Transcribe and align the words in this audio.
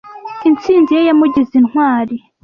Intsinzi 0.47 0.89
ye 0.97 1.01
yamugize 1.09 1.53
intwari. 1.61 2.15